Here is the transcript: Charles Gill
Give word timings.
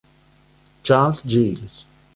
Charles 0.81 1.21
Gill 1.21 1.59